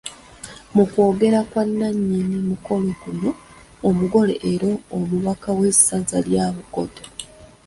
[0.75, 3.29] Mu kwogera kwa nnannyini mukolo guno,
[3.87, 7.03] omugole era omubaka w’essaza lya Bukoto.